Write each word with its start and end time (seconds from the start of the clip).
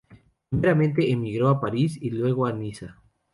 Primeramente 0.49 1.11
emigró 1.11 1.49
a 1.49 1.61
Paris 1.61 1.95
y 2.01 2.09
luego 2.09 2.47
a 2.47 2.51
Niza. 2.53 2.99